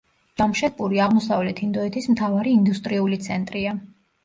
[0.41, 3.79] ჯამშედპური აღმოსავლეთ ინდოეთის მთავარი ინდუსტრიული ცენტრია.